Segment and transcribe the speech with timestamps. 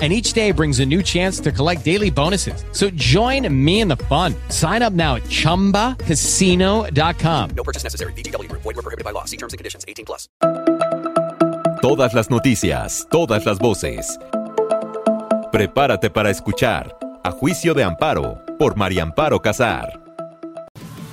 [0.00, 2.64] and each day brings a new chance to collect daily bonuses.
[2.70, 4.36] So join me in the fun.
[4.48, 7.50] Sign up now at ChumbaCasino.com.
[7.56, 8.12] No purchase necessary.
[8.12, 8.46] BGW.
[8.52, 9.24] Void were prohibited by law.
[9.24, 9.84] See terms and conditions.
[9.88, 10.28] 18 plus.
[11.82, 14.16] Todas las noticias, todas las voces.
[15.52, 20.00] Prepárate para escuchar A Juicio de Amparo por María Amparo Casar.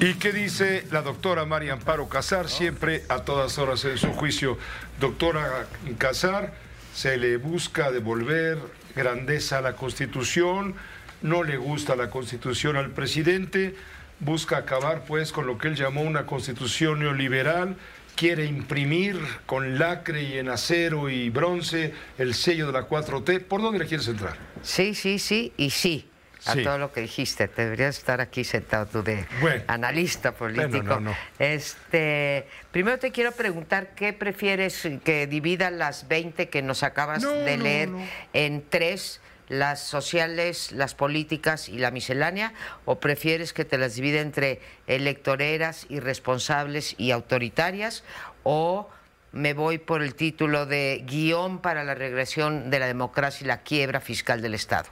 [0.00, 4.58] ¿Y qué dice la doctora María Amparo Casar siempre a todas horas en su juicio?
[4.98, 5.66] Doctora
[5.98, 6.52] Casar,
[6.92, 8.58] se le busca devolver
[8.94, 10.74] grandeza a la Constitución,
[11.22, 13.74] no le gusta la Constitución al presidente,
[14.20, 17.76] busca acabar pues con lo que él llamó una Constitución neoliberal,
[18.16, 23.44] quiere imprimir con lacre y en acero y bronce el sello de la 4T.
[23.44, 24.36] ¿Por dónde le quieres entrar?
[24.62, 26.11] Sí, sí, sí y sí
[26.46, 26.64] a Sí.
[26.64, 27.48] todo lo que dijiste.
[27.48, 29.62] Te deberías estar aquí sentado tú de Bueno.
[29.68, 30.70] analista político.
[30.70, 31.16] Bueno, no, no.
[31.38, 37.30] Este, primero te quiero preguntar qué prefieres que divida las 20 que nos acabas No,
[37.32, 37.88] de leer
[38.32, 42.54] en tres, las sociales, las políticas y la miscelánea,
[42.86, 48.02] o prefieres que te las divida entre electoreras, irresponsables y autoritarias,
[48.44, 48.88] o
[49.32, 53.58] me voy por el título de guion para la regresión de la democracia y la
[53.62, 54.88] quiebra fiscal del Estado.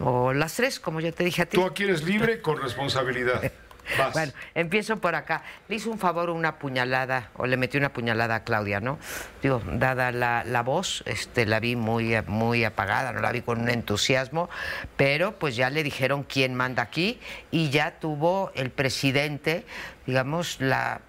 [0.00, 1.56] O las tres, como ya te dije a ti.
[1.56, 3.40] Tú aquí eres libre con responsabilidad.
[3.98, 4.12] Vas.
[4.14, 5.44] Bueno, empiezo por acá.
[5.68, 8.98] Le hizo un favor una puñalada, o le metió una puñalada a Claudia, ¿no?
[9.42, 13.60] Digo, dada la, la voz, este, la vi muy, muy apagada, no la vi con
[13.60, 14.50] un entusiasmo,
[14.96, 17.20] pero pues ya le dijeron quién manda aquí
[17.52, 19.64] y ya tuvo el presidente,
[20.04, 21.00] digamos, la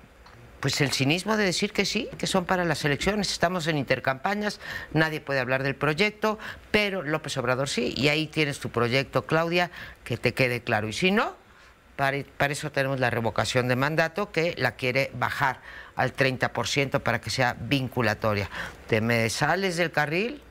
[0.60, 4.60] pues el cinismo de decir que sí, que son para las elecciones, estamos en intercampañas,
[4.94, 6.40] nadie puede hablar del proyecto,
[6.72, 9.72] pero López Obrador sí, y ahí tienes tu proyecto, Claudia,
[10.04, 10.88] que te quede claro.
[10.88, 11.36] Y si no,
[11.96, 12.18] para,
[12.52, 15.60] eso tenemos la revocación de mandato, que la quiere bajar
[15.96, 18.50] al 30% para que sea vinculatoria.
[18.88, 20.42] Te me sales del carril,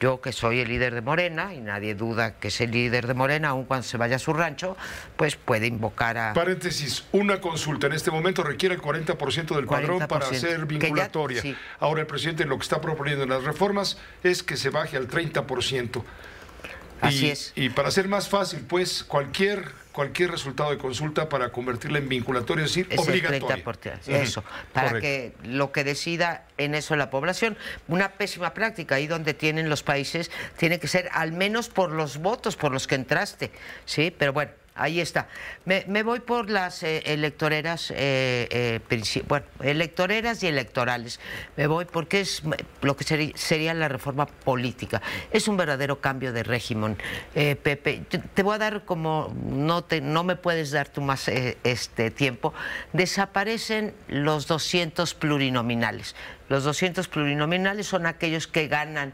[0.00, 3.14] yo que soy el líder de Morena, y nadie duda que es el líder de
[3.14, 4.76] Morena, aun cuando se vaya a su rancho,
[5.16, 6.32] pues puede invocar a...
[6.34, 10.64] Paréntesis, una consulta en este momento requiere el 40% del padrón para 40%, ser ya-
[10.66, 11.42] vinculatoria.
[11.42, 11.56] sí.
[11.80, 15.08] Ahora el presidente lo que está proponiendo en las reformas es que se baje al
[15.08, 16.02] 30%.
[17.00, 17.52] Así Y- es.
[17.56, 22.66] Y para hacer más fácil, pues cualquier cualquier resultado de consulta para convertirla en vinculatoria,
[22.66, 23.64] es decir, Es obligatoria.
[23.64, 25.00] 30%, Ujú, eso, para correcto.
[25.42, 27.56] que lo que decida en eso la población.
[27.88, 32.18] Una pésima práctica, ahí donde tienen los países, tiene que ser al menos por los
[32.18, 33.50] votos por los que entraste,
[33.86, 34.14] ¿sí?
[34.16, 35.28] Pero bueno, ahí está.
[35.64, 38.48] Me, voy por las eh, electoreras, eh,
[38.88, 41.20] eh, bueno, electoreras y electorales.
[41.56, 42.42] Me voy porque es
[42.82, 45.02] lo que sería la reforma política.
[45.30, 46.96] Es un verdadero cambio de régimen.
[47.34, 51.28] Eh, Pepe, te- voy a dar como, no, te, no me puedes dar tú más
[51.28, 52.54] este tiempo,
[52.92, 56.14] desaparecen los 200 plurinominales.
[56.48, 59.12] Los 200 plurinominales son aquellos que ganan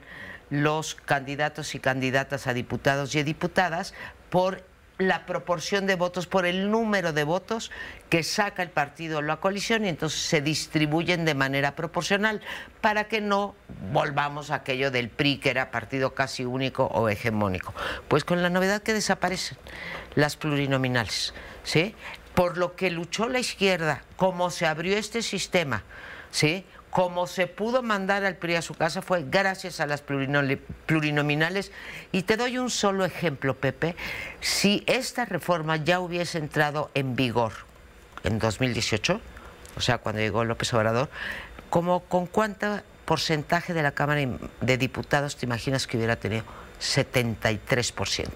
[0.51, 3.95] los candidatos y candidatas a diputados y a diputadas
[4.29, 4.63] por
[4.99, 7.71] la proporción de votos, por el número de votos
[8.09, 12.41] que saca el partido o la coalición y entonces se distribuyen de manera proporcional
[12.81, 13.55] para que no
[13.93, 17.75] volvamos a aquello del PRI que era partido casi único o hegemónico.
[18.09, 19.59] Pues con la novedad que desaparecen
[20.15, 21.95] las plurinominales, ¿sí?
[22.35, 25.85] Por lo que luchó la izquierda, como se abrió este sistema,
[26.31, 26.65] ¿sí?
[26.93, 31.73] Como se pudo mandar al PRI a su casa fue gracias a las plurinominales.
[32.13, 33.97] Y te doy un solo ejemplo, Pepe.
[34.43, 37.53] Si esta reforma ya hubiese entrado en vigor
[38.25, 39.23] en 2018,
[39.75, 41.09] o sea, cuando llegó López Obrador,
[41.71, 44.21] como con cuánto porcentaje de la Cámara
[44.61, 46.45] de Diputados te imaginas que hubiera tenido?
[46.79, 48.29] 73%.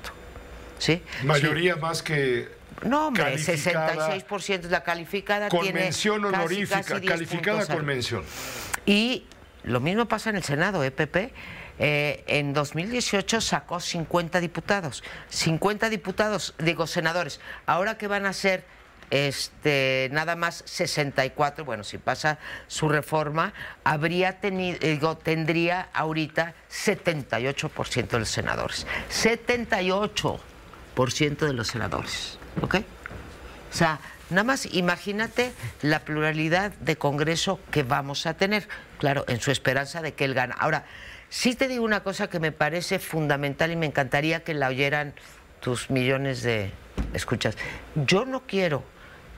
[0.78, 1.02] ¿Sí?
[1.24, 2.48] Mayoría más que
[2.84, 5.48] No, hombre, calificada 66% es la calificada.
[5.48, 8.24] con tiene mención casi, honorífica, casi 10 calificada con mención.
[8.84, 9.24] Y
[9.64, 11.32] lo mismo pasa en el Senado, ¿eh, Pepe?
[11.78, 15.02] Eh, en 2018 sacó 50 diputados.
[15.28, 17.40] 50 diputados, digo, senadores.
[17.66, 18.64] Ahora que van a ser
[19.10, 23.52] este, nada más 64, bueno, si pasa su reforma,
[23.84, 28.86] habría tenido, digo, tendría ahorita 78% de los senadores.
[29.10, 32.76] 78% de los senadores, ¿ok?
[33.72, 34.00] O sea,
[34.30, 38.68] nada más imagínate la pluralidad de Congreso que vamos a tener,
[38.98, 40.54] claro, en su esperanza de que él gane.
[40.58, 40.84] Ahora,
[41.28, 45.14] sí te digo una cosa que me parece fundamental y me encantaría que la oyeran
[45.60, 46.72] tus millones de
[47.12, 47.56] escuchas.
[47.94, 48.84] Yo no quiero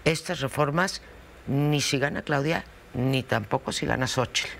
[0.05, 1.03] estas reformas
[1.47, 2.65] ni si gana Claudia,
[2.95, 4.51] ni tampoco si gana Xochitl.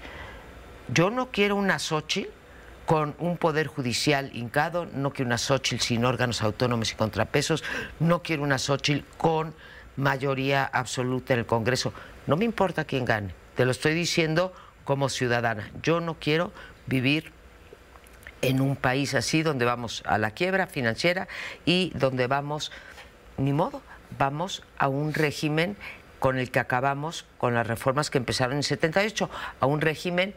[0.89, 2.31] Yo no quiero una Xochitl
[2.89, 7.63] con un poder judicial hincado, no quiero una Xochitl sin órganos autónomos y contrapesos,
[8.01, 9.55] no quiero una Xochitl con
[9.97, 11.93] mayoría absoluta en el Congreso.
[12.27, 14.55] No me importa quién gane, te lo estoy diciendo
[14.85, 15.71] como ciudadana.
[15.83, 16.51] Yo no quiero
[16.87, 17.31] vivir
[18.41, 21.29] en un país así donde vamos a la quiebra financiera
[21.67, 22.73] y donde vamos,
[23.37, 23.83] ni modo,
[24.19, 25.77] vamos a un régimen
[26.21, 29.29] con el que acabamos con las reformas que empezaron en 78,
[29.61, 30.35] a un régimen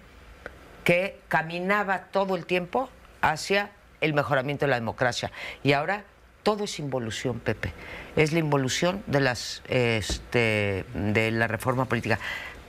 [0.91, 2.89] que caminaba todo el tiempo
[3.21, 3.71] hacia
[4.01, 5.31] el mejoramiento de la democracia.
[5.63, 6.03] Y ahora
[6.43, 7.71] todo es involución, Pepe.
[8.17, 12.19] Es la involución de, las, este, de la reforma política.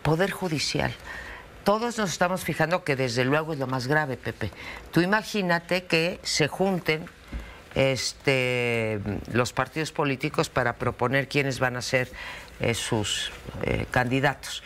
[0.02, 0.94] Poder judicial.
[1.64, 4.52] Todos nos estamos fijando que desde luego es lo más grave, Pepe.
[4.92, 7.06] Tú imagínate que se junten
[7.74, 9.00] este,
[9.32, 12.08] los partidos políticos para proponer quiénes van a ser
[12.60, 13.32] eh, sus
[13.64, 14.62] eh, candidatos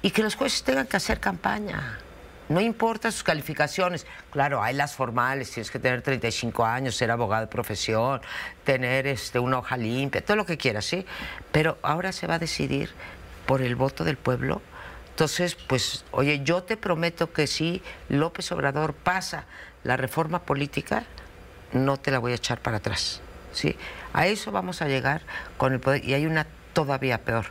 [0.00, 1.98] y que los jueces tengan que hacer campaña.
[2.50, 4.06] No importa sus calificaciones.
[4.32, 8.20] Claro, hay las formales, tienes que tener 35 años, ser abogado de profesión,
[8.64, 11.06] tener este, una hoja limpia, todo lo que quieras, ¿sí?
[11.52, 12.90] Pero ahora se va a decidir
[13.46, 14.62] por el voto del pueblo.
[15.10, 19.44] Entonces, pues, oye, yo te prometo que si López Obrador pasa
[19.84, 21.04] la reforma política,
[21.72, 23.20] no te la voy a echar para atrás.
[23.52, 23.76] ¿sí?
[24.12, 25.22] A eso vamos a llegar
[25.56, 26.04] con el poder.
[26.04, 27.46] Y hay una todavía peor.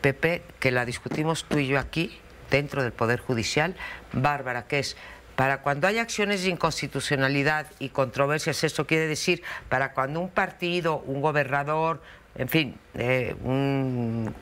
[0.00, 2.18] Pepe, que la discutimos tú y yo aquí,
[2.50, 3.74] dentro del Poder Judicial,
[4.12, 4.96] Bárbara, que es.
[5.36, 10.98] Para cuando hay acciones de inconstitucionalidad y controversias, esto quiere decir, para cuando un partido,
[11.06, 12.02] un gobernador,
[12.34, 13.34] en fin, eh,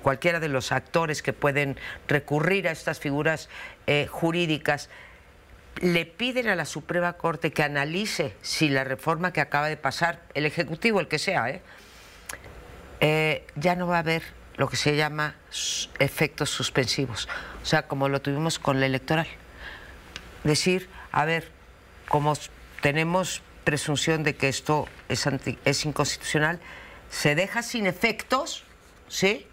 [0.02, 1.76] cualquiera de los actores que pueden
[2.08, 3.48] recurrir a estas figuras
[3.86, 4.90] eh, jurídicas,
[5.80, 10.22] le piden a la Suprema Corte que analice si la reforma que acaba de pasar,
[10.34, 11.60] el Ejecutivo, el que sea,
[13.00, 14.22] eh, ya no va a haber
[14.58, 15.34] lo que se llama
[15.98, 17.28] efectos suspensivos.
[17.62, 19.26] O sea, como lo tuvimos con la electoral.
[20.44, 21.50] Decir, a ver,
[22.08, 22.34] como
[22.82, 26.60] tenemos presunción de que esto es, anti- es inconstitucional,
[27.10, 28.64] se deja sin efectos,
[29.08, 29.46] ¿sí?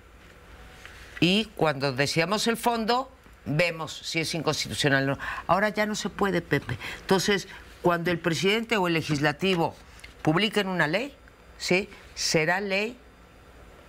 [1.20, 3.12] Y cuando decíamos el fondo,
[3.46, 5.20] vemos si es inconstitucional o no.
[5.48, 6.78] Ahora ya no se puede, Pepe.
[7.02, 7.48] Entonces,
[7.82, 9.76] cuando el presidente o el legislativo
[10.22, 11.16] publiquen una ley,
[11.58, 11.90] ¿sí?
[12.16, 12.98] Será ley,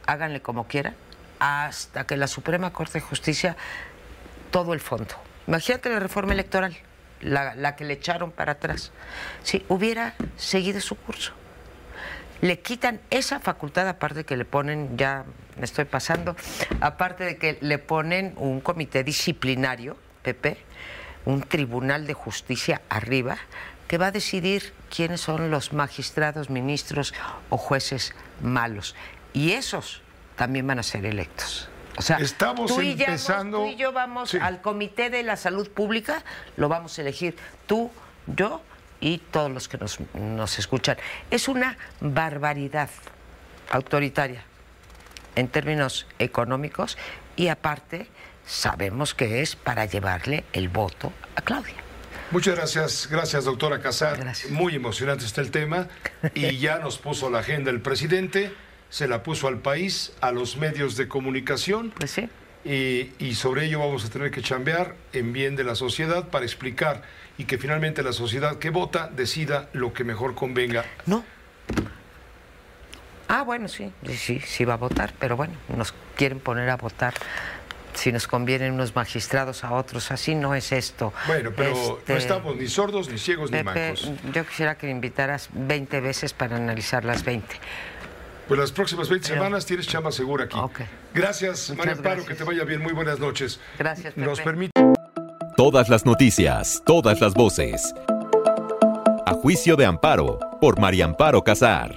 [0.06, 0.94] háganle como quieran,
[1.38, 3.56] hasta que la Suprema Corte de Justicia
[4.50, 5.14] todo el fondo.
[5.46, 6.76] Imagínate la reforma electoral,
[7.20, 8.92] la, que le echaron para atrás.
[9.42, 11.32] Si hubiera seguido su curso
[12.40, 15.24] le quitan esa facultad, aparte que le ponen, ya
[15.56, 16.36] me estoy pasando,
[16.80, 20.58] aparte de que le ponen un comité disciplinario, Pepe,
[21.24, 23.38] un tribunal de justicia arriba,
[23.88, 27.14] que va a decidir quiénes son los magistrados, ministros
[27.48, 28.94] o jueces malos.
[29.32, 30.02] Y esos
[30.36, 31.68] también van a ser electos.
[31.98, 34.38] O sea, Estamos tú y, ya- empezando- tú y yo vamos Sí.
[34.40, 36.22] al Comité de la Salud Pública,
[36.56, 37.90] lo vamos a elegir tú,
[38.26, 38.60] yo
[39.00, 40.96] y todos los que nos, nos escuchan.
[41.30, 42.90] Es una barbaridad
[43.70, 44.42] autoritaria
[45.34, 46.96] en términos económicos
[47.34, 48.08] y aparte
[48.46, 51.74] sabemos que es para llevarle el voto a Claudia.
[52.30, 54.18] Muchas gracias, gracias doctora Casar.
[54.50, 55.88] Muy emocionante está el tema
[56.34, 58.52] y ya nos puso la agenda el presidente,
[58.90, 62.28] se la puso al país, a los medios de comunicación Pues sí.
[62.64, 66.44] y, y sobre ello vamos a tener que chambear en bien de la sociedad para
[66.44, 67.02] explicar
[67.38, 70.84] y que finalmente la sociedad que vota decida lo que mejor convenga.
[71.04, 71.24] No.
[73.28, 77.12] Ah, bueno, sí, sí, sí, va a votar, pero bueno, nos quieren poner a votar
[77.92, 81.12] si nos convienen unos magistrados a otros, así no es esto.
[81.26, 84.10] Bueno, pero Este, no estamos ni sordos, ni ciegos, ni mancos.
[84.32, 87.56] yo quisiera que me invitaras 20 veces para analizar las 20.
[88.48, 90.56] Pues las próximas 20 Pero- semanas tienes chamba segura aquí.
[91.12, 92.80] Gracias, Muchas María Amparo, que te vaya bien.
[92.82, 93.58] Muy buenas noches.
[93.78, 94.50] Gracias, Nos Pepe.
[94.50, 94.72] permite.
[95.56, 97.92] Todas las noticias, todas las voces.
[99.26, 101.96] A juicio de amparo por María Amparo Casar.